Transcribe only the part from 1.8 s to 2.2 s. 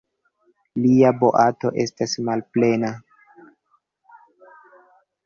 estas